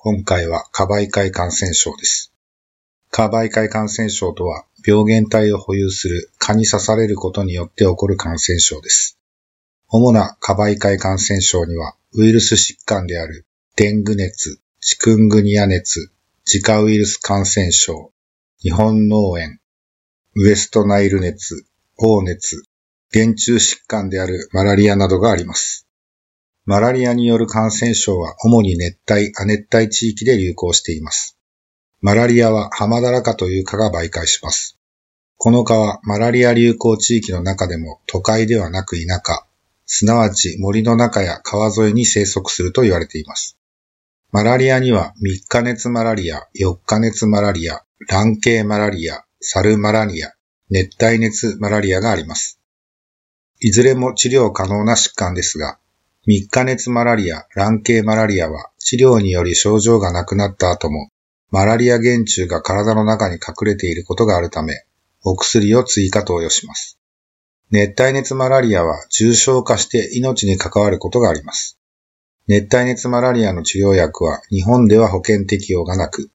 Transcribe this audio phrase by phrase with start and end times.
[0.00, 2.32] 今回は、過媒介感染症です。
[3.10, 9.18] 過媒介感染症とは、病原体を保有する蚊に刺されることによって起こる感染症です。
[9.88, 13.44] 主な過媒介感染症には、ウイルス疾患である、
[13.74, 16.12] デング熱、チクングニア熱、
[16.46, 18.12] 自家ウイルス感染症、
[18.62, 19.58] 日本脳炎、
[20.36, 21.64] ウエストナイル熱、
[21.96, 22.62] 黄熱、
[23.12, 25.87] 原虫疾患であるマラリアなどがあります。
[26.68, 31.38] マラリアによる感染症は主に熱帯、亜熱帯地域で流行しています。
[32.02, 34.78] マラリアはハマダラカという蚊が媒介します。
[35.38, 39.46] この蚊はマラリア流行地域の中でも都会ではなく田舎、
[39.86, 43.56] すなわち森の中や川沿いに生息すると言われています。
[44.30, 50.34] マラリアには3日熱マラリア、4日熱マラリア、卵系マラリア、サルマラリア、
[50.68, 52.60] 熱帯熱マラリアがあります。
[53.58, 55.78] いずれも治療可能な疾患ですが、
[56.28, 61.08] 3日熱マラリア、卵系マラリアは治療により症状がなくなった後も、
[61.50, 64.84] マラリア原虫が体の中に隠れていることがあるため、
[65.24, 66.98] お薬を追加投与します。
[67.70, 71.78] 熱帯熱マラリアは重症化して命に関わることがあります。
[72.46, 76.30] 熱帯熱マラリアの治療薬は日本では保険適用がなく、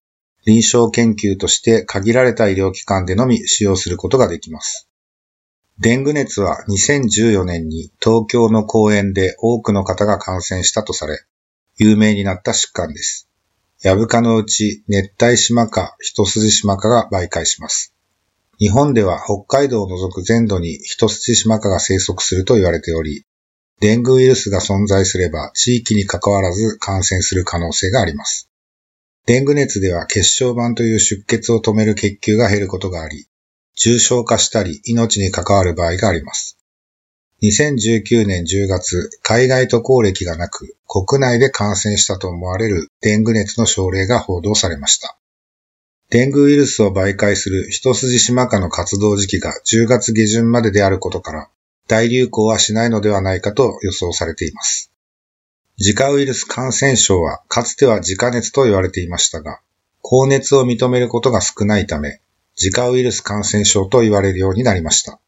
[0.47, 4.89] 臨床研究として限られた医療機関でのみ使用することができます。
[5.83, 11.25] デング熱は2014年に東京の公園で多くの方が感染したとされ、
[11.77, 13.27] 有名になった疾患です。
[13.81, 17.93] ヤブカのうち熱帯島か一筋島かが媒介します。
[18.59, 23.25] 日本では北海道を除く全土に一筋島かが生息すると言われており、
[23.81, 28.49] デングウイルスが存在すれば地域に関わらず感染する可能性があります。
[29.25, 33.27] デング熱では血小板という出血を止める血球が減ることがあり、
[33.75, 36.57] 重症化したり命に関わる場合があります。
[37.43, 45.17] 2019年10月、海外渡航歴がなく、国内で感染したと思われるデング熱の症例が報道されました。
[46.09, 51.49] デングウイルスを媒介する一筋島科の活動時期が10月下旬までであることから、
[51.87, 54.91] 大流行はしないのではないかと予想されています。
[55.79, 59.59] 自家ウイルス感染症はかつては自家熱と言われていましたが、
[60.01, 62.21] 高熱を認めることが少ないため、
[62.55, 65.19] 自家ウイルス感染症と言われるようになりました。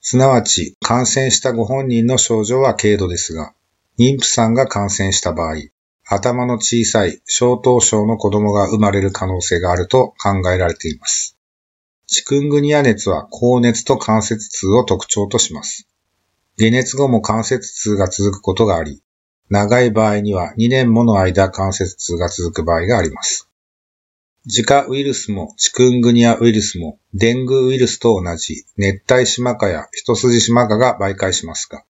[0.00, 3.54] すなわち、感染したご本人の症状は軽度ですが、
[3.98, 5.56] 妊婦さんが感染した場合、
[6.08, 11.36] 頭の小さい小頭症の子供が生まれる可能性があると考えられています。
[12.06, 15.88] チクングニア熱は高熱と関節痛を特徴とします。
[16.56, 19.02] 解熱後も関節痛が続くことがあり、
[19.50, 23.48] 長い場合には2年もの間関節痛が続く場合があります。
[24.48, 31.82] 自家ウイルスもチクングニアウイルスもデングウイルスと同じ熱帯島科や一筋島科が媒介しますが、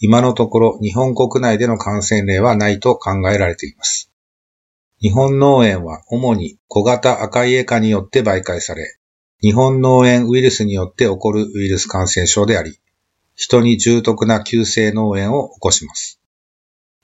[0.00, 4.10] 今のところ日本国内での感染例はないと考えられています。
[5.00, 8.98] 日本脳炎は主に小型赤いエ科によって媒介され、
[9.40, 12.80] 日本脳炎ウイルスによって起こるウイルス感染症であり、
[13.36, 16.20] 人に重篤な急性脳炎を起こします。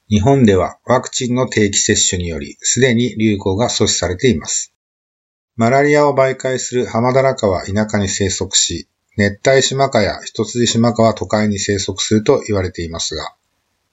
[0.08, 4.75] 日本ではワクチンの定期接種によりすでに流行が阻止されています。
[5.58, 8.86] マラリアを媒介するハマダラカは田舎に生息し、
[9.16, 13.34] 熱帯島科や一筋島科は都会に生息すると言われていますが、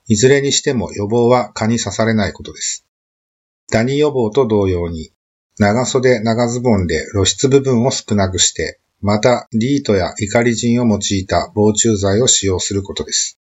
[0.06, 2.86] いずれにしても予防は蚊に刺されないことです。
[3.68, 5.10] ダニ予防と同様に、
[5.58, 13.40] 長袖長ズボンで露出部分を少なくして、またリートやイカリジンを用いた防虫剤を使用することです。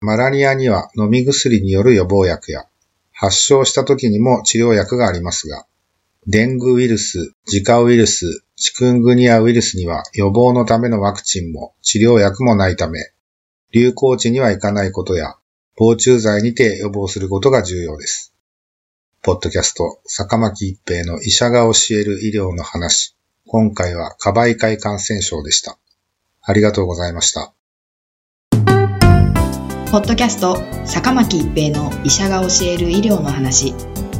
[0.00, 2.66] マラリアには飲み薬による予防薬や、
[3.12, 5.66] 発症した時にも治療薬がありますが、
[6.26, 13.12] デングウイルス、ジカウイルス、チクングニアウイルスには予防のためのワクチンも治療薬もないため、
[13.72, 15.36] 流行地には行かないことや、
[15.76, 18.34] 防虫剤にて予防することが重要です。
[19.22, 23.16] ポッドキャスト、坂巻一平の医者が教える医療の話。
[23.46, 25.78] 今回は過媒介感染症でした。
[26.42, 27.54] ありがとうございました。
[29.90, 33.74] ポッドキャスト坂巻一平の医者が教える医療の話